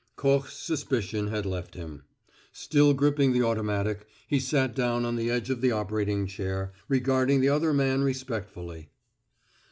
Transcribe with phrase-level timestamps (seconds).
[0.15, 2.01] Koch's suspicion had left him.
[2.51, 7.39] Still gripping the automatic, he sat down on the edge of the operating chair, regarding
[7.39, 8.89] the other man respectfully.